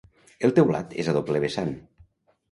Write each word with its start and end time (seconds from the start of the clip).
El 0.47 0.53
teulat 0.59 0.95
és 1.03 1.09
a 1.11 1.13
doble 1.17 1.41
vessant. 1.43 1.69